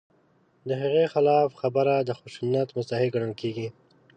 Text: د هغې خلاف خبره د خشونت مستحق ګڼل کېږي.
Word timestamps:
د 0.67 0.69
هغې 0.81 1.05
خلاف 1.13 1.47
خبره 1.61 1.95
د 2.01 2.09
خشونت 2.19 2.67
مستحق 2.77 3.09
ګڼل 3.15 3.33
کېږي. 3.41 3.67